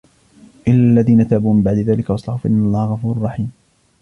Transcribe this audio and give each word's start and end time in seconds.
إلا 0.67 0.77
الذين 1.01 1.27
تابوا 1.27 1.53
من 1.53 1.61
بعد 1.63 1.77
ذلك 1.77 2.09
وأصلحوا 2.09 2.37
فإن 2.37 2.65
الله 2.65 2.85
غفور 2.93 3.21
رحيم 3.21 3.51